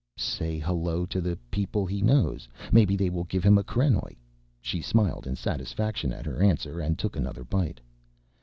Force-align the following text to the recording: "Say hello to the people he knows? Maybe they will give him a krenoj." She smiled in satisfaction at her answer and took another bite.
"Say 0.17 0.57
hello 0.57 1.05
to 1.05 1.21
the 1.21 1.35
people 1.51 1.85
he 1.85 2.01
knows? 2.01 2.47
Maybe 2.71 2.95
they 2.95 3.11
will 3.11 3.25
give 3.25 3.43
him 3.43 3.59
a 3.59 3.63
krenoj." 3.63 4.17
She 4.59 4.81
smiled 4.81 5.27
in 5.27 5.35
satisfaction 5.35 6.11
at 6.11 6.25
her 6.25 6.41
answer 6.41 6.79
and 6.79 6.97
took 6.97 7.15
another 7.15 7.43
bite. 7.43 7.79